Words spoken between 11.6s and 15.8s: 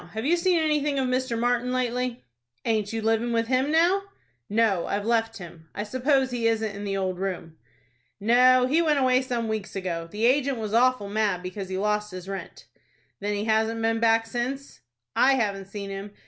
he lost his rent." "Then he hasn't been back since?" "I haven't